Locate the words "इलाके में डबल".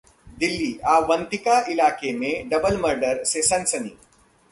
1.71-2.77